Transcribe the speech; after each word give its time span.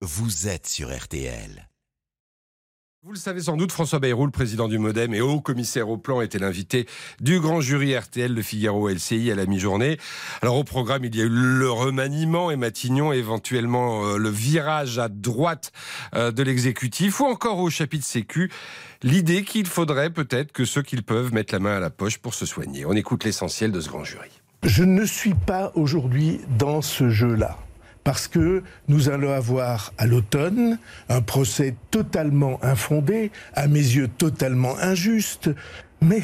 vous 0.00 0.46
êtes 0.46 0.68
sur 0.68 0.96
RTL. 0.96 1.68
Vous 3.02 3.12
le 3.12 3.18
savez 3.18 3.40
sans 3.42 3.56
doute, 3.56 3.72
François 3.72 3.98
Bayrou, 3.98 4.26
le 4.26 4.32
président 4.32 4.68
du 4.68 4.78
Modem 4.78 5.12
et 5.12 5.20
haut 5.20 5.40
commissaire 5.40 5.88
au 5.88 5.98
plan, 5.98 6.20
était 6.20 6.38
l'invité 6.38 6.86
du 7.20 7.40
grand 7.40 7.60
jury 7.60 7.96
RTL, 7.96 8.32
Le 8.32 8.42
Figaro 8.42 8.88
LCI 8.88 9.30
à 9.32 9.34
la 9.34 9.46
mi-journée. 9.46 9.98
Alors 10.40 10.56
au 10.56 10.64
programme, 10.64 11.04
il 11.04 11.16
y 11.16 11.20
a 11.20 11.24
eu 11.24 11.28
le 11.28 11.70
remaniement 11.70 12.50
et 12.50 12.56
Matignon, 12.56 13.12
éventuellement 13.12 14.04
euh, 14.04 14.18
le 14.18 14.28
virage 14.28 14.98
à 14.98 15.08
droite 15.08 15.72
euh, 16.14 16.30
de 16.30 16.42
l'exécutif, 16.42 17.20
ou 17.20 17.26
encore 17.26 17.58
au 17.58 17.70
chapitre 17.70 18.04
Sécu, 18.04 18.52
l'idée 19.02 19.42
qu'il 19.42 19.66
faudrait 19.66 20.10
peut-être 20.10 20.52
que 20.52 20.64
ceux 20.64 20.82
qui 20.82 20.94
le 20.94 21.02
peuvent 21.02 21.32
mettent 21.32 21.52
la 21.52 21.60
main 21.60 21.76
à 21.76 21.80
la 21.80 21.90
poche 21.90 22.18
pour 22.18 22.34
se 22.34 22.46
soigner. 22.46 22.84
On 22.84 22.92
écoute 22.92 23.24
l'essentiel 23.24 23.72
de 23.72 23.80
ce 23.80 23.88
grand 23.88 24.04
jury. 24.04 24.30
Je 24.62 24.84
ne 24.84 25.04
suis 25.04 25.34
pas 25.34 25.72
aujourd'hui 25.74 26.40
dans 26.56 26.82
ce 26.82 27.10
jeu-là 27.10 27.58
parce 28.04 28.28
que 28.28 28.62
nous 28.88 29.08
allons 29.08 29.32
avoir 29.32 29.92
à 29.98 30.06
l'automne 30.06 30.78
un 31.08 31.20
procès 31.20 31.74
totalement 31.90 32.58
infondé, 32.62 33.30
à 33.54 33.68
mes 33.68 33.78
yeux 33.78 34.08
totalement 34.08 34.78
injuste. 34.78 35.50
Mais 36.00 36.22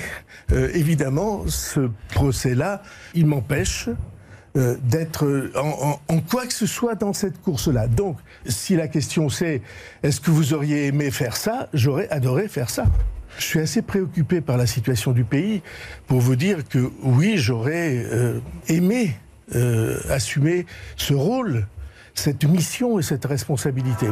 euh, 0.52 0.70
évidemment, 0.74 1.45
ce 1.48 1.91
procès-là, 2.15 2.82
il 3.15 3.27
m'empêche 3.27 3.88
euh, 4.56 4.77
d'être 4.84 5.51
en, 5.56 6.01
en, 6.06 6.20
quoi 6.20 6.46
que 6.46 6.52
ce 6.52 6.66
soit 6.66 6.95
dans 6.95 7.12
cette 7.12 7.41
course-là. 7.42 7.88
Donc, 7.88 8.18
si 8.46 8.77
la 8.77 8.87
question 8.87 9.29
c'est 9.29 9.62
est-ce 10.02 10.20
que 10.20 10.30
vous 10.30 10.54
auriez 10.54 10.87
aimé 10.87 11.10
faire 11.10 11.37
ça, 11.37 11.68
j'aurais 11.74 12.09
adoré 12.10 12.46
faire 12.46 12.70
ça. 12.70 12.87
Je 13.38 13.45
suis 13.45 13.59
assez 13.59 13.82
préoccupé 13.82 14.41
par 14.41 14.56
la 14.56 14.66
situation 14.66 15.10
du 15.10 15.24
pays 15.24 15.60
pour 16.06 16.20
vous 16.20 16.37
dire 16.37 16.66
que 16.68 16.91
oui, 17.02 17.34
j'aurais 17.37 18.04
euh, 18.04 18.38
aimé 18.68 19.16
euh, 19.55 19.98
assumer 20.09 20.66
ce 20.97 21.15
rôle, 21.15 21.66
cette 22.15 22.45
mission 22.45 22.98
et 22.98 23.02
cette 23.02 23.25
responsabilité. 23.25 24.07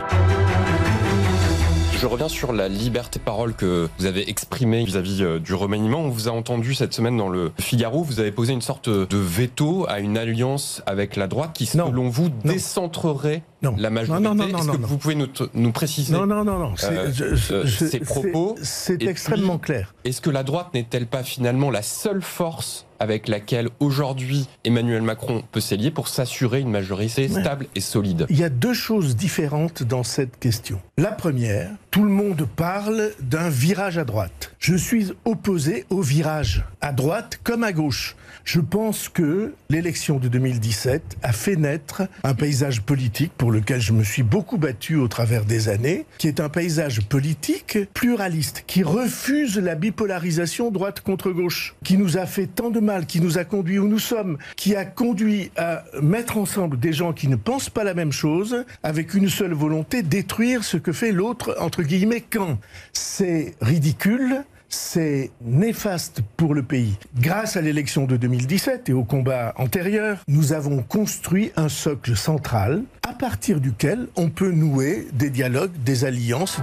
Je 2.02 2.08
reviens 2.08 2.28
sur 2.28 2.52
la 2.52 2.66
liberté 2.66 3.20
de 3.20 3.24
parole 3.24 3.54
que 3.54 3.88
vous 3.96 4.06
avez 4.06 4.28
exprimée 4.28 4.84
vis-à-vis 4.84 5.22
euh, 5.22 5.38
du 5.38 5.54
remaniement. 5.54 6.00
On 6.00 6.08
vous 6.08 6.26
a 6.26 6.32
entendu 6.32 6.74
cette 6.74 6.92
semaine 6.92 7.16
dans 7.16 7.28
le 7.28 7.52
Figaro. 7.60 8.02
Vous 8.02 8.18
avez 8.18 8.32
posé 8.32 8.52
une 8.52 8.60
sorte 8.60 8.88
de 8.88 9.16
veto 9.16 9.86
à 9.88 10.00
une 10.00 10.18
alliance 10.18 10.82
avec 10.86 11.14
la 11.14 11.28
droite 11.28 11.52
qui, 11.54 11.64
selon 11.64 12.08
vous, 12.08 12.28
décentrerait 12.44 13.44
la 13.62 13.90
majorité. 13.90 14.24
Non, 14.24 14.34
non, 14.34 14.48
non, 14.48 14.58
Est-ce 14.58 14.72
que 14.72 14.84
vous 14.84 14.98
pouvez 14.98 15.14
nous, 15.14 15.28
nous, 15.54 15.70
préciser 15.70 16.12
Non, 16.12 16.26
non, 16.26 16.42
non, 16.44 16.58
non. 16.58 16.74
Euh, 16.82 17.66
ces 17.68 18.00
propos 18.00 18.56
C'est 18.62 19.00
extrêmement 19.04 19.58
clair. 19.58 19.94
Est-ce 20.04 20.20
que 20.20 20.30
la 20.30 20.42
droite 20.42 20.74
n'est-elle 20.74 21.06
pas 21.06 21.22
finalement 21.22 21.70
la 21.70 21.82
seule 21.82 22.22
force 22.22 22.84
avec 23.02 23.26
laquelle 23.26 23.68
aujourd'hui 23.80 24.48
Emmanuel 24.64 25.02
Macron 25.02 25.42
peut 25.50 25.60
s'allier 25.60 25.90
pour 25.90 26.06
s'assurer 26.06 26.60
une 26.60 26.70
majorité 26.70 27.28
stable 27.28 27.66
et 27.74 27.80
solide 27.80 28.26
Il 28.30 28.38
y 28.38 28.44
a 28.44 28.48
deux 28.48 28.74
choses 28.74 29.16
différentes 29.16 29.82
dans 29.82 30.04
cette 30.04 30.38
question. 30.38 30.80
La 30.96 31.10
première, 31.10 31.70
tout 31.90 32.04
le 32.04 32.10
monde 32.10 32.46
parle 32.56 33.10
d'un 33.20 33.48
virage 33.48 33.98
à 33.98 34.04
droite. 34.04 34.41
Je 34.62 34.76
suis 34.76 35.10
opposé 35.24 35.86
au 35.90 36.02
virage 36.02 36.64
à 36.80 36.92
droite 36.92 37.40
comme 37.42 37.64
à 37.64 37.72
gauche. 37.72 38.14
Je 38.44 38.60
pense 38.60 39.08
que 39.08 39.54
l'élection 39.70 40.20
de 40.20 40.28
2017 40.28 41.16
a 41.20 41.32
fait 41.32 41.56
naître 41.56 42.02
un 42.22 42.34
paysage 42.34 42.80
politique 42.80 43.32
pour 43.36 43.50
lequel 43.50 43.80
je 43.80 43.92
me 43.92 44.04
suis 44.04 44.22
beaucoup 44.22 44.58
battu 44.58 44.94
au 44.94 45.08
travers 45.08 45.44
des 45.44 45.68
années, 45.68 46.06
qui 46.16 46.28
est 46.28 46.38
un 46.38 46.48
paysage 46.48 47.00
politique 47.02 47.76
pluraliste, 47.92 48.62
qui 48.68 48.84
refuse 48.84 49.58
la 49.58 49.74
bipolarisation 49.74 50.70
droite 50.70 51.00
contre 51.00 51.32
gauche, 51.32 51.74
qui 51.82 51.98
nous 51.98 52.16
a 52.16 52.26
fait 52.26 52.46
tant 52.46 52.70
de 52.70 52.78
mal, 52.78 53.06
qui 53.06 53.20
nous 53.20 53.38
a 53.38 53.44
conduit 53.44 53.80
où 53.80 53.88
nous 53.88 53.98
sommes, 53.98 54.38
qui 54.54 54.76
a 54.76 54.84
conduit 54.84 55.50
à 55.56 55.82
mettre 56.00 56.36
ensemble 56.36 56.78
des 56.78 56.92
gens 56.92 57.12
qui 57.12 57.26
ne 57.26 57.36
pensent 57.36 57.70
pas 57.70 57.82
la 57.82 57.94
même 57.94 58.12
chose, 58.12 58.64
avec 58.84 59.14
une 59.14 59.28
seule 59.28 59.54
volonté, 59.54 60.04
détruire 60.04 60.62
ce 60.62 60.76
que 60.76 60.92
fait 60.92 61.10
l'autre, 61.10 61.56
entre 61.58 61.82
guillemets, 61.82 62.22
quand. 62.22 62.60
C'est 62.92 63.56
ridicule, 63.60 64.44
c'est 64.74 65.30
néfaste 65.42 66.22
pour 66.36 66.54
le 66.54 66.62
pays. 66.62 66.96
Grâce 67.16 67.56
à 67.56 67.60
l'élection 67.60 68.06
de 68.06 68.16
2017 68.16 68.88
et 68.88 68.92
au 68.92 69.04
combat 69.04 69.52
antérieur, 69.56 70.18
nous 70.28 70.52
avons 70.52 70.82
construit 70.82 71.52
un 71.56 71.68
socle 71.68 72.16
central 72.16 72.82
à 73.06 73.12
partir 73.12 73.60
duquel 73.60 74.08
on 74.16 74.30
peut 74.30 74.50
nouer 74.50 75.06
des 75.12 75.30
dialogues, 75.30 75.72
des 75.84 76.04
alliances. 76.04 76.58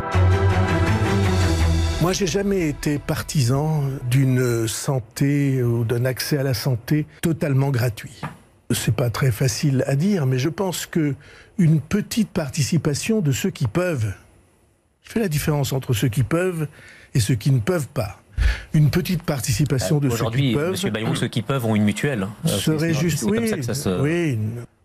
Moi, 2.02 2.14
j'ai 2.14 2.28
jamais 2.28 2.70
été 2.70 2.98
partisan 2.98 3.84
d'une 4.10 4.68
santé 4.68 5.62
ou 5.62 5.84
d'un 5.84 6.06
accès 6.06 6.38
à 6.38 6.44
la 6.44 6.54
santé 6.54 7.06
totalement 7.22 7.70
gratuit. 7.70 8.22
C'est 8.72 8.96
pas 8.96 9.10
très 9.10 9.32
facile 9.32 9.84
à 9.88 9.96
dire, 9.96 10.26
mais 10.26 10.40
je 10.40 10.50
pense 10.50 10.86
que 10.86 11.16
une 11.58 11.82
petite 11.82 12.30
participation 12.30 13.20
de 13.20 13.32
ceux 13.32 13.50
qui 13.50 13.68
peuvent. 13.68 14.14
Je 15.04 15.12
fais 15.12 15.20
la 15.20 15.28
différence 15.28 15.74
entre 15.74 15.94
ceux 15.94 16.08
qui 16.08 16.24
peuvent 16.24 16.68
et 17.14 17.20
ceux 17.20 17.36
qui 17.36 17.52
ne 17.52 17.60
peuvent 17.60 17.88
pas. 17.88 18.20
Une 18.74 18.90
petite 18.90 19.24
participation 19.24 20.00
de 20.00 20.10
ceux 20.10 20.30
qui 20.30 20.54
peuvent. 20.54 20.72
Aujourd'hui, 20.72 20.92
Bayrou, 20.92 21.16
ceux 21.16 21.28
qui 21.28 21.42
peuvent 21.42 21.66
ont 21.66 21.76
une 21.76 21.84
mutuelle. 21.84 22.28
Serait 22.46 22.94
juste. 22.94 23.24
Oui, 23.24 23.50
se... 23.64 24.02
oui. 24.02 24.38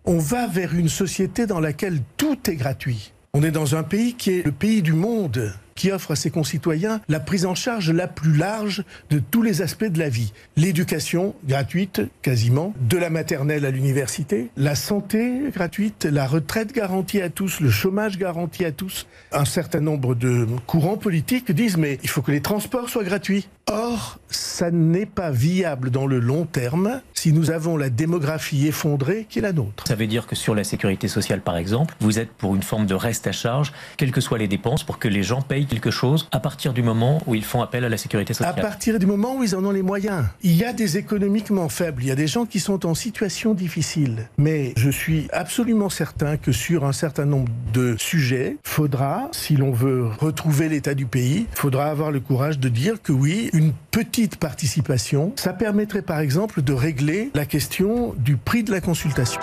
On 0.04 0.18
va 0.18 0.46
vers 0.46 0.74
une 0.74 0.88
société 0.88 1.46
dans 1.46 1.60
laquelle 1.60 2.00
tout 2.16 2.38
est 2.50 2.56
gratuit. 2.56 3.12
On 3.32 3.42
est 3.42 3.50
dans 3.50 3.74
un 3.74 3.82
pays 3.82 4.14
qui 4.14 4.30
est 4.30 4.44
le 4.44 4.52
pays 4.52 4.82
du 4.82 4.92
monde 4.92 5.52
qui 5.74 5.90
offre 5.92 6.12
à 6.12 6.16
ses 6.16 6.30
concitoyens 6.30 7.00
la 7.08 7.20
prise 7.20 7.46
en 7.46 7.54
charge 7.54 7.90
la 7.90 8.08
plus 8.08 8.36
large 8.36 8.84
de 9.10 9.18
tous 9.18 9.42
les 9.42 9.62
aspects 9.62 9.84
de 9.84 9.98
la 9.98 10.08
vie. 10.08 10.32
L'éducation 10.56 11.34
gratuite, 11.46 12.02
quasiment, 12.22 12.74
de 12.88 12.98
la 12.98 13.10
maternelle 13.10 13.66
à 13.66 13.70
l'université, 13.70 14.50
la 14.56 14.74
santé 14.74 15.42
gratuite, 15.52 16.04
la 16.04 16.26
retraite 16.26 16.72
garantie 16.72 17.20
à 17.20 17.30
tous, 17.30 17.60
le 17.60 17.70
chômage 17.70 18.18
garanti 18.18 18.64
à 18.64 18.72
tous. 18.72 19.06
Un 19.32 19.44
certain 19.44 19.80
nombre 19.80 20.14
de 20.14 20.46
courants 20.66 20.96
politiques 20.96 21.52
disent 21.52 21.76
mais 21.76 21.98
il 22.02 22.08
faut 22.08 22.22
que 22.22 22.32
les 22.32 22.40
transports 22.40 22.88
soient 22.88 23.04
gratuits. 23.04 23.48
Or, 23.66 24.18
ça 24.28 24.70
n'est 24.70 25.06
pas 25.06 25.30
viable 25.30 25.90
dans 25.90 26.06
le 26.06 26.18
long 26.18 26.44
terme 26.44 27.00
si 27.14 27.32
nous 27.32 27.50
avons 27.50 27.78
la 27.78 27.88
démographie 27.88 28.66
effondrée 28.66 29.26
qui 29.28 29.38
est 29.38 29.42
la 29.42 29.52
nôtre. 29.52 29.84
Ça 29.88 29.94
veut 29.94 30.06
dire 30.06 30.26
que 30.26 30.36
sur 30.36 30.54
la 30.54 30.64
sécurité 30.64 31.08
sociale, 31.08 31.40
par 31.40 31.56
exemple, 31.56 31.94
vous 32.00 32.18
êtes 32.18 32.30
pour 32.30 32.54
une 32.54 32.62
forme 32.62 32.84
de 32.84 32.94
reste 32.94 33.26
à 33.26 33.32
charge, 33.32 33.72
quelles 33.96 34.12
que 34.12 34.20
soient 34.20 34.36
les 34.36 34.48
dépenses, 34.48 34.84
pour 34.84 34.98
que 34.98 35.08
les 35.08 35.22
gens 35.22 35.40
payent 35.40 35.63
quelque 35.66 35.90
chose 35.90 36.28
à 36.32 36.40
partir 36.40 36.72
du 36.72 36.82
moment 36.82 37.22
où 37.26 37.34
ils 37.34 37.44
font 37.44 37.62
appel 37.62 37.84
à 37.84 37.88
la 37.88 37.96
sécurité 37.96 38.34
sociale. 38.34 38.54
À 38.58 38.62
partir 38.62 38.98
du 38.98 39.06
moment 39.06 39.36
où 39.36 39.42
ils 39.42 39.54
en 39.54 39.64
ont 39.64 39.70
les 39.70 39.82
moyens. 39.82 40.24
Il 40.42 40.54
y 40.54 40.64
a 40.64 40.72
des 40.72 40.96
économiquement 40.96 41.68
faibles, 41.68 42.02
il 42.02 42.08
y 42.08 42.10
a 42.10 42.16
des 42.16 42.26
gens 42.26 42.46
qui 42.46 42.60
sont 42.60 42.86
en 42.86 42.94
situation 42.94 43.54
difficile. 43.54 44.28
Mais 44.38 44.72
je 44.76 44.90
suis 44.90 45.28
absolument 45.32 45.88
certain 45.88 46.36
que 46.36 46.52
sur 46.52 46.84
un 46.84 46.92
certain 46.92 47.24
nombre 47.24 47.52
de 47.72 47.96
sujets, 47.98 48.56
faudra, 48.64 49.28
si 49.32 49.56
l'on 49.56 49.72
veut 49.72 50.06
retrouver 50.18 50.68
l'état 50.68 50.94
du 50.94 51.06
pays, 51.06 51.46
faudra 51.54 51.86
avoir 51.86 52.10
le 52.10 52.20
courage 52.20 52.58
de 52.58 52.68
dire 52.68 53.02
que 53.02 53.12
oui, 53.12 53.50
une 53.52 53.72
petite 53.90 54.36
participation, 54.36 55.32
ça 55.36 55.52
permettrait 55.52 56.02
par 56.02 56.20
exemple 56.20 56.62
de 56.62 56.72
régler 56.72 57.30
la 57.34 57.46
question 57.46 58.14
du 58.18 58.36
prix 58.36 58.62
de 58.62 58.72
la 58.72 58.80
consultation. 58.80 59.40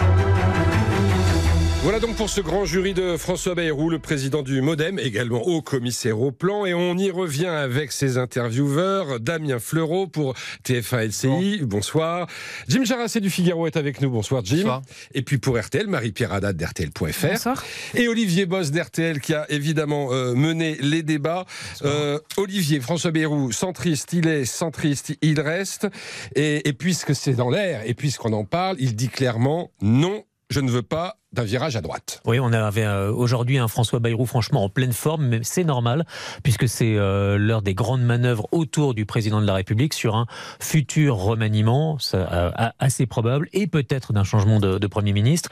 Voilà 1.83 1.99
donc 1.99 2.15
pour 2.15 2.29
ce 2.29 2.41
grand 2.41 2.63
jury 2.63 2.93
de 2.93 3.17
François 3.17 3.55
Bayrou, 3.55 3.89
le 3.89 3.97
président 3.97 4.43
du 4.43 4.61
Modem, 4.61 4.99
également 4.99 5.41
haut 5.41 5.63
commissaire 5.63 6.21
au 6.21 6.31
plan. 6.31 6.63
Et 6.67 6.75
on 6.75 6.95
y 6.95 7.09
revient 7.09 7.47
avec 7.47 7.91
ses 7.91 8.19
intervieweurs. 8.19 9.19
Damien 9.19 9.57
Fleureau 9.57 10.05
pour 10.05 10.35
TF1 10.63 11.07
LCI. 11.07 11.61
Bonsoir. 11.63 12.27
Jim 12.67 12.83
Jarassé 12.83 13.19
du 13.19 13.31
Figaro 13.31 13.65
est 13.65 13.77
avec 13.77 13.99
nous. 13.99 14.11
Bonsoir, 14.11 14.45
Jim. 14.45 14.57
Bonsoir. 14.57 14.81
Et 15.15 15.23
puis 15.23 15.39
pour 15.39 15.59
RTL, 15.59 15.87
Marie-Pierre 15.87 16.33
Haddad 16.33 16.55
d'RTL.fr. 16.55 17.27
Bonsoir. 17.27 17.63
Et 17.95 18.07
Olivier 18.07 18.45
Boss 18.45 18.69
d'RTL 18.69 19.19
qui 19.19 19.33
a 19.33 19.49
évidemment 19.49 20.13
euh, 20.13 20.35
mené 20.35 20.77
les 20.81 21.01
débats. 21.01 21.45
Euh, 21.83 22.19
Olivier, 22.37 22.79
François 22.79 23.09
Bayrou, 23.09 23.51
centriste, 23.51 24.13
il 24.13 24.27
est 24.27 24.45
centriste, 24.45 25.17
il 25.23 25.41
reste. 25.41 25.87
Et, 26.35 26.69
et 26.69 26.73
puisque 26.73 27.15
c'est 27.15 27.33
dans 27.33 27.49
l'air 27.49 27.81
et 27.87 27.95
puisqu'on 27.95 28.33
en 28.33 28.45
parle, 28.45 28.75
il 28.79 28.95
dit 28.95 29.09
clairement 29.09 29.71
non, 29.81 30.25
je 30.51 30.59
ne 30.59 30.69
veux 30.69 30.83
pas 30.83 31.17
d'un 31.33 31.43
virage 31.43 31.77
à 31.77 31.81
droite. 31.81 32.21
Oui, 32.25 32.39
on 32.41 32.51
avait 32.51 32.83
euh, 32.83 33.09
aujourd'hui 33.11 33.57
un 33.57 33.69
François 33.69 33.99
Bayrou 33.99 34.25
franchement 34.25 34.65
en 34.65 34.69
pleine 34.69 34.91
forme, 34.91 35.27
mais 35.27 35.39
c'est 35.43 35.63
normal, 35.63 36.05
puisque 36.43 36.67
c'est 36.67 36.97
euh, 36.97 37.37
l'heure 37.37 37.61
des 37.61 37.73
grandes 37.73 38.01
manœuvres 38.01 38.47
autour 38.51 38.93
du 38.93 39.05
président 39.05 39.39
de 39.39 39.47
la 39.47 39.53
République 39.53 39.93
sur 39.93 40.15
un 40.15 40.25
futur 40.59 41.15
remaniement 41.15 41.97
euh, 42.13 42.51
assez 42.79 43.05
probable, 43.05 43.47
et 43.53 43.67
peut-être 43.67 44.11
d'un 44.11 44.25
changement 44.25 44.59
de, 44.59 44.91
Premier 44.91 45.13
ministre. 45.13 45.49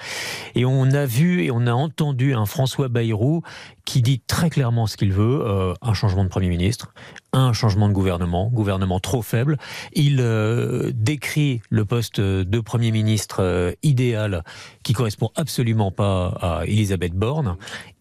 Et 0.54 0.66
on 0.66 0.92
a 0.92 1.06
vu 1.06 1.44
et 1.44 1.52
on 1.52 1.66
a 1.66 1.72
entendu 1.72 2.34
un 2.34 2.46
François 2.46 2.90
Bayrou 2.90 3.42
qui 3.86 4.02
dit 4.02 4.20
très 4.20 4.50
clairement 4.50 4.86
ce 4.86 4.98
qu'il 4.98 5.14
veut, 5.14 5.74
un 5.82 5.94
changement 5.94 6.26
de 6.26 6.30
Premier 6.30 6.50
ministre, 6.50 6.94
un 7.32 7.54
changement 7.54 7.88
de 7.88 7.94
gouvernement, 7.94 8.50
gouvernement 8.50 9.00
trop 9.00 9.22
faible. 9.22 9.58
Il 9.94 10.18
décrit 10.94 11.62
le 11.70 11.86
poste 11.86 12.20
de 12.20 12.60
Premier 12.60 12.92
ministre 12.92 13.76
idéal 13.82 14.44
qui 14.84 14.92
correspond 14.92 15.32
absolument 15.38 15.69
pas 15.96 16.28
à 16.42 16.66
Elisabeth 16.66 17.14
Borne 17.14 17.58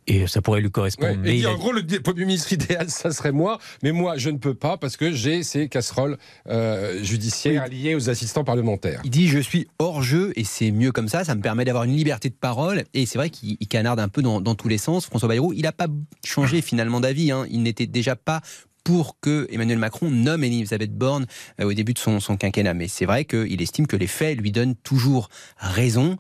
et 0.09 0.27
ça 0.27 0.43
pourrait 0.43 0.61
lui 0.61 0.71
correspondre. 0.71 1.19
mais 1.23 1.45
en 1.47 1.57
gros, 1.57 1.73
le 1.73 1.85
Premier 2.01 2.25
ministre 2.25 2.53
idéal, 2.53 2.89
ça 2.89 3.11
serait 3.11 3.33
moi, 3.33 3.59
mais 3.83 3.93
moi, 3.93 4.17
je 4.17 4.31
ne 4.31 4.39
peux 4.39 4.55
pas 4.55 4.77
parce 4.77 4.97
que 4.97 5.13
j'ai 5.13 5.43
ces 5.43 5.69
casseroles 5.69 6.17
euh, 6.49 7.03
judiciaires 7.05 7.69
liées 7.69 7.95
aux 7.95 8.09
assistants 8.11 8.45
parlementaires. 8.45 9.01
Il 9.05 9.11
dit 9.11 9.29
Je 9.29 9.39
suis 9.39 9.69
hors 9.79 10.03
jeu 10.03 10.33
et 10.37 10.45
c'est 10.45 10.71
mieux 10.71 10.93
comme 10.93 11.09
ça, 11.09 11.25
ça 11.25 11.35
me 11.35 11.43
permet 11.43 11.65
d'avoir 11.65 11.85
une 11.85 11.95
liberté 11.95 12.31
de 12.31 12.35
parole. 12.35 12.85
Et 12.95 13.07
c'est 13.07 13.19
vrai 13.19 13.31
qu'il 13.31 13.59
canarde 13.69 14.01
un 14.01 14.09
peu 14.09 14.23
dans, 14.23 14.41
tous 14.55 14.69
les 14.69 14.79
sens. 14.79 15.07
François 15.07 15.29
Bayrou, 15.29 15.53
il 15.53 15.63
n'a 15.63 15.73
pas 15.73 15.89
changé 16.25 16.63
finalement 16.63 17.01
d'avis. 17.01 17.31
Hein. 17.31 17.45
Il 17.51 17.63
n'était 17.63 17.87
déjà 17.87 18.17
pas 18.17 18.41
pour 18.83 19.21
que 19.21 19.47
Emmanuel 19.51 19.79
Macron 19.79 20.11
nomme 20.11 20.45
Elisabeth 20.45 20.97
Borne 20.97 21.27
euh, 21.61 21.65
au 21.65 21.75
début 21.75 21.93
de 21.93 21.99
son, 21.99 22.21
son 22.21 22.39
quinquennat. 22.39 22.73
Mais 22.73 22.89
c'est 22.89 23.05
vrai 23.05 23.27
qu'il 23.27 23.61
estime 23.61 23.87
que 23.87 23.97
les 23.97 24.07
faits 24.07 24.39
lui 24.39 24.51
donnent 24.51 24.77
toujours 24.77 25.29
raison 25.59 26.17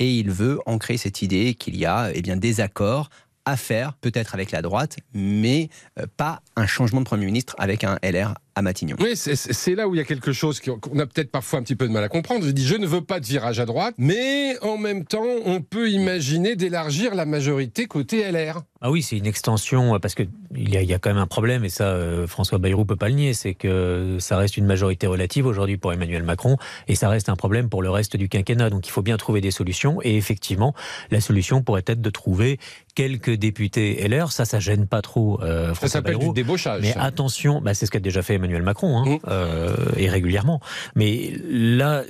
et 0.00 0.18
il 0.18 0.30
veut 0.32 0.58
ancrer 0.66 0.96
cette 0.96 1.22
idée 1.22 1.54
qu'il 1.54 1.76
y 1.76 1.86
a 1.86 2.10
eh 2.12 2.22
des 2.22 2.60
accords 2.60 3.10
à 3.44 3.56
faire, 3.56 3.94
peut-être 3.94 4.34
avec 4.34 4.50
la 4.50 4.62
droite, 4.62 4.96
mais 5.14 5.68
euh, 5.98 6.06
pas 6.16 6.42
un 6.56 6.66
changement 6.66 7.00
de 7.00 7.06
Premier 7.06 7.26
ministre 7.26 7.54
avec 7.58 7.84
un 7.84 7.98
LR 8.02 8.34
à 8.54 8.62
Matignon. 8.62 8.96
Oui, 9.00 9.12
c'est 9.14 9.74
là 9.74 9.88
où 9.88 9.94
il 9.94 9.98
y 9.98 10.00
a 10.00 10.04
quelque 10.04 10.32
chose 10.32 10.60
qu'on 10.60 10.98
a 10.98 11.06
peut-être 11.06 11.30
parfois 11.30 11.58
un 11.58 11.62
petit 11.62 11.76
peu 11.76 11.86
de 11.86 11.92
mal 11.92 12.04
à 12.04 12.08
comprendre. 12.08 12.44
Je 12.44 12.50
dis, 12.50 12.66
je 12.66 12.76
ne 12.76 12.86
veux 12.86 13.02
pas 13.02 13.20
de 13.20 13.26
virage 13.26 13.60
à 13.60 13.66
droite, 13.66 13.94
mais 13.98 14.58
en 14.62 14.78
même 14.78 15.04
temps, 15.04 15.26
on 15.44 15.60
peut 15.60 15.90
imaginer 15.90 16.56
d'élargir 16.56 17.14
la 17.14 17.26
majorité 17.26 17.86
côté 17.86 18.30
LR. 18.30 18.62
Ah 18.82 18.90
oui, 18.90 19.02
c'est 19.02 19.18
une 19.18 19.26
extension, 19.26 19.98
parce 20.00 20.14
qu'il 20.14 20.28
y, 20.56 20.76
a, 20.76 20.82
y 20.82 20.94
a 20.94 20.98
quand 20.98 21.10
même 21.10 21.18
un 21.18 21.26
problème, 21.26 21.64
et 21.64 21.68
ça, 21.68 21.84
euh, 21.84 22.26
François 22.26 22.58
Bayrou 22.58 22.86
peut 22.86 22.96
pas 22.96 23.08
le 23.08 23.14
nier, 23.14 23.34
c'est 23.34 23.52
que 23.52 24.16
ça 24.20 24.38
reste 24.38 24.56
une 24.56 24.64
majorité 24.64 25.06
relative 25.06 25.44
aujourd'hui 25.44 25.76
pour 25.76 25.92
Emmanuel 25.92 26.22
Macron, 26.22 26.56
et 26.88 26.94
ça 26.94 27.10
reste 27.10 27.28
un 27.28 27.36
problème 27.36 27.68
pour 27.68 27.82
le 27.82 27.90
reste 27.90 28.16
du 28.16 28.28
quinquennat. 28.28 28.70
Donc 28.70 28.86
il 28.86 28.90
faut 28.90 29.02
bien 29.02 29.18
trouver 29.18 29.42
des 29.42 29.50
solutions, 29.50 30.00
et 30.02 30.16
effectivement, 30.16 30.74
la 31.10 31.20
solution 31.20 31.62
pourrait 31.62 31.84
être 31.86 32.00
de 32.00 32.10
trouver 32.10 32.58
quelques 32.94 33.32
députés 33.32 34.06
LR. 34.08 34.32
Ça, 34.32 34.44
ça 34.44 34.60
gêne 34.60 34.86
pas 34.86 35.02
trop 35.02 35.40
euh, 35.42 35.66
François 35.74 35.88
Ça 35.88 35.92
s'appelle 35.92 36.18
du 36.18 36.32
débauchage. 36.32 36.82
Mais 36.82 36.94
attention, 36.96 37.60
bah, 37.60 37.74
c'est 37.74 37.86
ce 37.86 37.90
qu'a 37.90 38.00
déjà 38.00 38.22
fait 38.22 38.34
Emmanuel 38.34 38.49
Macron, 38.58 38.98
hein, 38.98 39.04
mmh. 39.06 39.18
euh, 39.28 39.74
et 39.96 40.08
régulièrement. 40.08 40.60
Mais 40.94 41.32
là, 41.48 42.02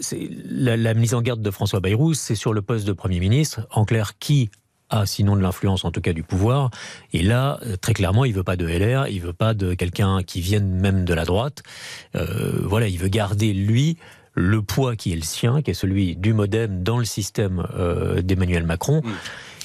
la, 0.50 0.76
la 0.76 0.94
mise 0.94 1.14
en 1.14 1.22
garde 1.22 1.42
de 1.42 1.50
François 1.50 1.80
Bayrou, 1.80 2.14
c'est 2.14 2.34
sur 2.34 2.52
le 2.52 2.62
poste 2.62 2.86
de 2.86 2.92
Premier 2.92 3.20
ministre. 3.20 3.66
En 3.70 3.84
clair, 3.84 4.18
qui 4.18 4.50
a 4.90 5.06
sinon 5.06 5.36
de 5.36 5.40
l'influence, 5.40 5.84
en 5.84 5.90
tout 5.90 6.00
cas 6.00 6.12
du 6.12 6.22
pouvoir. 6.22 6.70
Et 7.12 7.22
là, 7.22 7.58
euh, 7.64 7.76
très 7.76 7.94
clairement, 7.94 8.24
il 8.24 8.34
veut 8.34 8.42
pas 8.42 8.56
de 8.56 8.66
LR, 8.66 9.06
il 9.08 9.20
veut 9.20 9.32
pas 9.32 9.54
de 9.54 9.74
quelqu'un 9.74 10.22
qui 10.22 10.40
vienne 10.40 10.68
même 10.68 11.04
de 11.04 11.14
la 11.14 11.24
droite. 11.24 11.62
Euh, 12.16 12.60
voilà, 12.64 12.88
il 12.88 12.98
veut 12.98 13.08
garder 13.08 13.52
lui 13.52 13.96
le 14.34 14.62
poids 14.62 14.96
qui 14.96 15.12
est 15.12 15.16
le 15.16 15.22
sien, 15.22 15.62
qui 15.62 15.70
est 15.70 15.74
celui 15.74 16.16
du 16.16 16.32
MoDem 16.32 16.82
dans 16.82 16.98
le 16.98 17.04
système 17.04 17.66
euh, 17.76 18.22
d'Emmanuel 18.22 18.64
Macron. 18.64 19.02
Mmh. 19.02 19.10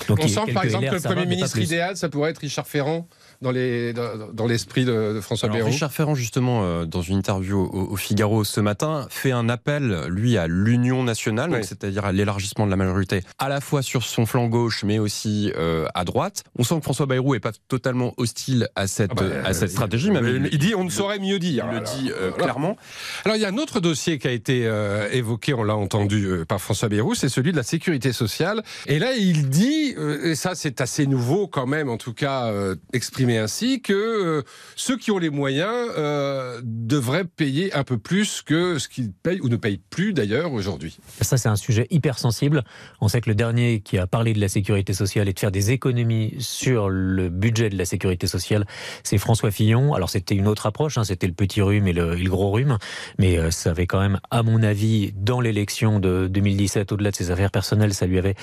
Donc, 0.07 0.19
On 0.21 0.27
sent 0.27 0.53
par 0.53 0.63
exemple 0.63 0.87
que 0.87 0.95
le 0.95 1.01
Premier 1.01 1.25
ministre 1.25 1.57
idéal, 1.57 1.97
ça 1.97 2.09
pourrait 2.09 2.31
être 2.31 2.39
Richard 2.39 2.67
Ferrand 2.67 3.07
dans 3.53 4.47
l'esprit 4.47 4.85
dans, 4.85 5.13
de, 5.13 5.21
François 5.21 5.49
Bayrou. 5.49 5.69
Richard 5.69 5.91
Ferrand, 5.91 6.15
justement, 6.15 6.63
euh, 6.63 6.85
dans 6.85 7.01
une 7.01 7.17
interview 7.17 7.59
au, 7.59 7.95
Figaro 7.95 8.43
ce 8.43 8.59
matin, 8.61 9.07
fait 9.09 9.31
un 9.31 9.49
appel, 9.49 10.05
lui, 10.07 10.37
à 10.37 10.47
l'union 10.47 11.03
nationale, 11.03 11.63
c'est-à-dire 11.63 12.05
à, 12.05 12.11
l'élargissement 12.11 12.65
de 12.65 12.71
la 12.71 12.77
majorité, 12.77 13.23
à 13.39 13.49
la 13.49 13.61
fois 13.61 13.81
sur 13.81 14.03
son 14.03 14.25
flanc 14.25 14.47
gauche, 14.47 14.83
mais 14.83 14.99
aussi 14.99 15.51
euh, 15.55 15.87
à 15.93 16.03
droite. 16.03 16.43
On 16.57 16.63
sent 16.63 16.75
que 16.77 16.83
François 16.83 17.05
Bayrou 17.05 17.33
n'est 17.33 17.39
pas 17.39 17.51
totalement 17.67 18.13
hostile 18.17 18.69
à 18.75 18.87
cette, 18.87 19.11
ah 19.11 19.23
bah, 19.23 19.25
à 19.43 19.53
cette 19.53 19.71
stratégie. 19.71 20.11
Même 20.11 20.47
il, 20.51 20.59
dit 20.59 20.75
on 20.75 20.83
ne 20.83 20.89
saurait 20.89 21.19
mieux 21.19 21.39
dire. 21.39 21.65
Il 21.71 21.79
le 21.79 21.83
dit 21.83 22.11
euh, 22.11 22.31
clairement. 22.31 22.77
Alors, 23.23 23.37
il 23.37 23.41
y 23.41 23.45
a 23.45 23.49
un 23.49 23.57
autre 23.57 23.79
dossier 23.79 24.17
qui 24.17 24.27
a 24.27 24.31
été 24.31 24.69
évoqué, 25.11 25.53
on 25.53 25.63
l'a 25.63 25.75
entendu 25.75 26.27
par 26.47 26.61
François 26.61 26.89
Bayrou, 26.89 27.15
c'est 27.15 27.29
celui 27.29 27.51
de 27.51 27.57
la 27.57 27.63
sécurité 27.63 28.13
sociale. 28.13 28.63
Et 28.87 28.99
là, 28.99 29.13
il 29.13 29.49
dit, 29.49 29.95
et 30.23 30.35
ça 30.35 30.55
c'est 30.55 30.81
assez 30.81 31.07
nouveau 31.07 31.47
quand 31.47 31.67
même, 31.67 31.89
en 31.89 31.97
tout 31.97 32.13
cas 32.13 32.51
exprimé 32.93 33.34
ainsi 33.37 33.81
que 33.81 33.93
euh, 33.93 34.43
ceux 34.75 34.97
qui 34.97 35.11
ont 35.11 35.17
les 35.17 35.29
moyens 35.29 35.89
euh, 35.97 36.61
devraient 36.63 37.25
payer 37.25 37.73
un 37.73 37.83
peu 37.83 37.97
plus 37.97 38.41
que 38.41 38.79
ce 38.79 38.87
qu'ils 38.87 39.11
payent 39.11 39.41
ou 39.41 39.49
ne 39.49 39.55
payent 39.55 39.81
plus 39.89 40.13
d'ailleurs 40.13 40.53
aujourd'hui. 40.53 40.97
Ça, 41.21 41.37
c'est 41.37 41.49
un 41.49 41.55
sujet 41.55 41.87
hyper 41.89 42.19
sensible. 42.19 42.63
On 43.01 43.07
sait 43.07 43.21
que 43.21 43.29
le 43.29 43.35
dernier 43.35 43.81
qui 43.81 43.97
a 43.97 44.07
parlé 44.07 44.33
de 44.33 44.39
la 44.39 44.47
sécurité 44.47 44.93
sociale 44.93 45.27
et 45.29 45.33
de 45.33 45.39
faire 45.39 45.51
des 45.51 45.71
économies 45.71 46.35
sur 46.39 46.89
le 46.89 47.29
budget 47.29 47.69
de 47.69 47.77
la 47.77 47.85
sécurité 47.85 48.27
sociale, 48.27 48.65
c'est 49.03 49.17
François 49.17 49.51
Fillon. 49.51 49.93
Alors, 49.93 50.09
c'était 50.09 50.35
une 50.35 50.47
autre 50.47 50.65
approche, 50.65 50.97
hein, 50.97 51.03
c'était 51.03 51.27
le 51.27 51.33
petit 51.33 51.61
rhume 51.61 51.87
et 51.87 51.93
le, 51.93 52.15
gros 52.29 52.51
rhume, 52.51 52.77
mais 53.19 53.37
euh, 53.37 53.51
ça 53.51 53.71
avait 53.71 53.87
quand 53.87 53.99
même, 53.99 54.19
à 54.31 54.43
mon 54.43 54.63
avis, 54.63 55.13
dans 55.15 55.41
l'élection 55.41 55.99
de 55.99 56.27
2017, 56.27 56.91
au-delà 56.91 57.11
de 57.11 57.15
ses 57.15 57.31
affaires 57.31 57.51
personnelles, 57.51 57.93
ça 57.93 58.05
lui 58.05 58.17
avait 58.17 58.35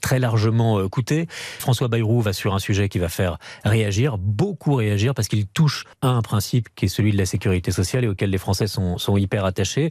très 0.00 0.18
largement 0.18 0.88
coûté. 0.88 1.26
François 1.58 1.88
Bayrou 1.88 2.20
va 2.20 2.32
sur 2.32 2.54
un 2.54 2.58
sujet 2.58 2.88
qui 2.88 2.98
va 2.98 3.08
faire 3.08 3.38
réagir 3.64 4.18
beaucoup 4.20 4.74
réagir 4.74 5.14
parce 5.14 5.28
qu'il 5.28 5.46
touche 5.46 5.84
à 6.02 6.08
un 6.08 6.22
principe 6.22 6.68
qui 6.74 6.86
est 6.86 6.88
celui 6.88 7.12
de 7.12 7.16
la 7.16 7.26
sécurité 7.26 7.70
sociale 7.72 8.04
et 8.04 8.08
auquel 8.08 8.30
les 8.30 8.38
Français 8.38 8.66
sont, 8.66 8.98
sont 8.98 9.16
hyper 9.16 9.44
attachés. 9.44 9.90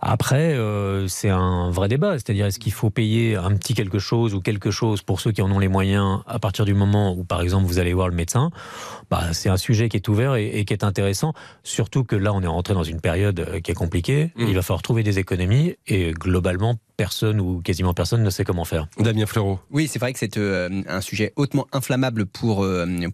Après, 0.00 0.54
euh, 0.54 1.08
c'est 1.08 1.28
un 1.28 1.70
vrai 1.70 1.88
débat, 1.88 2.12
c'est-à-dire 2.12 2.46
est-ce 2.46 2.58
qu'il 2.58 2.72
faut 2.72 2.90
payer 2.90 3.36
un 3.36 3.54
petit 3.56 3.74
quelque 3.74 3.98
chose 3.98 4.34
ou 4.34 4.40
quelque 4.40 4.70
chose 4.70 5.02
pour 5.02 5.20
ceux 5.20 5.32
qui 5.32 5.42
en 5.42 5.50
ont 5.50 5.58
les 5.58 5.68
moyens 5.68 6.20
à 6.26 6.38
partir 6.38 6.64
du 6.64 6.74
moment 6.74 7.14
où, 7.14 7.24
par 7.24 7.42
exemple, 7.42 7.66
vous 7.66 7.78
allez 7.78 7.92
voir 7.92 8.08
le 8.08 8.14
médecin? 8.14 8.50
Bah, 9.10 9.32
C'est 9.32 9.48
un 9.48 9.56
sujet 9.56 9.88
qui 9.88 9.96
est 9.96 10.08
ouvert 10.08 10.36
et, 10.36 10.64
qui 10.64 10.72
est 10.72 10.84
intéressant, 10.84 11.32
surtout 11.62 12.04
que 12.04 12.16
là, 12.16 12.32
on 12.32 12.42
est 12.42 12.46
rentré 12.46 12.74
dans 12.74 12.84
une 12.84 13.00
période 13.00 13.40
euh, 13.40 13.60
qui 13.60 13.70
est 13.70 13.74
compliquée. 13.74 14.32
Mmh. 14.36 14.44
Il 14.48 14.54
va 14.54 14.62
falloir 14.62 14.82
trouver 14.82 15.02
des 15.02 15.18
économies 15.18 15.76
et 15.86 16.12
globalement, 16.12 16.76
personne 16.96 17.40
ou 17.40 17.60
quasiment 17.60 17.94
personne 17.94 18.22
ne 18.22 18.30
sait 18.30 18.44
comment 18.44 18.64
faire. 18.64 18.88
Damien 18.98 19.26
Fleureau. 19.26 19.58
Oui, 19.70 19.88
c'est 19.88 19.98
vrai 19.98 20.12
que 20.12 20.18
c'est 20.18 20.36
euh, 20.36 20.82
un 20.88 21.00
sujet 21.00 21.32
hautement 21.36 21.66
inflammable 21.72 22.26
pour, 22.26 22.66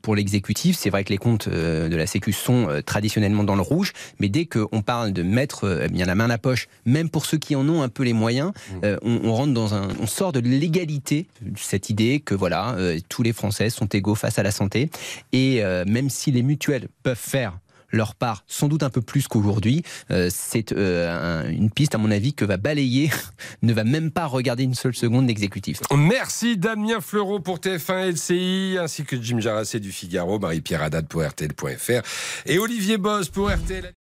pour 0.03 0.15
l'exécutif. 0.15 0.77
C'est 0.79 0.91
vrai 0.91 1.05
que 1.05 1.11
les 1.11 1.19
comptes 1.19 1.49
de 1.49 1.95
la 1.95 2.07
Sécu 2.07 2.33
sont 2.33 2.69
traditionnellement 2.87 3.45
dans 3.45 3.57
le 3.57 3.63
rouge, 3.63 3.93
mais 4.21 4.29
dès 4.29 4.47
qu'on 4.47 4.83
parle 4.83 5.13
de 5.13 5.23
mettre 5.23 5.87
bien 5.91 6.07
la 6.07 6.15
main 6.15 6.25
à 6.27 6.29
la 6.29 6.39
poche 6.39 6.69
même 6.85 7.09
pour 7.09 7.27
ceux 7.27 7.39
qui 7.39 7.57
en 7.57 7.69
ont 7.69 7.83
un 7.83 7.89
peu 7.89 8.03
les 8.03 8.13
moyens, 8.13 8.53
mmh. 8.53 8.75
euh, 8.85 8.97
on, 9.03 9.33
rentre 9.33 9.53
dans 9.53 9.75
un, 9.75 9.89
on 10.01 10.07
sort 10.07 10.33
de 10.33 10.41
l'égalité, 10.41 11.27
cette 11.57 11.91
idée 11.91 12.21
que 12.21 12.35
voilà, 12.35 12.75
euh, 12.75 12.99
tous 13.09 13.23
les 13.23 13.33
Français 13.33 13.71
sont 13.71 13.87
égaux 13.87 14.15
face 14.15 14.39
à 14.39 14.43
la 14.43 14.51
santé, 14.51 14.91
et 15.33 15.63
euh, 15.63 15.85
même 15.87 16.11
si 16.11 16.31
les 16.31 16.43
mutuelles 16.43 16.89
peuvent 17.03 17.17
faire 17.17 17.59
leur 17.93 18.15
part 18.15 18.45
sans 18.47 18.69
doute 18.69 18.83
un 18.83 18.91
peu 18.91 19.03
plus 19.03 19.29
qu'aujourd'hui. 19.29 19.83
c'est 20.31 20.73
une 20.73 21.71
piste, 21.71 21.95
à 21.95 21.99
mon 21.99 22.11
avis, 22.11 22.35
que 22.35 22.45
va 22.45 22.57
balayer, 22.57 23.11
ne 23.63 23.73
va 23.73 23.85
même 23.85 24.11
pas 24.11 24.27
regarder 24.27 24.65
une 24.65 24.75
seule 24.75 24.95
seconde 24.95 25.29
l'exécutif. 25.29 25.81
Merci 25.95 26.57
Damien 26.57 27.01
Fleureau 27.01 27.41
pour 27.41 27.59
TF1 27.59 28.13
LCI, 28.13 28.79
ainsi 28.79 29.05
que 29.05 29.21
Jim 29.21 29.41
Jarassé 29.41 29.81
du 29.81 29.93
Figaro, 29.93 30.39
Marie-Pierre 30.39 30.83
Haddad 30.83 31.07
pour 31.07 31.23
RTL.fr 31.23 32.03
et 32.47 32.59
Olivier 32.59 32.99
Boss 32.99 33.29
pour 33.29 33.51
RTL. 33.51 33.93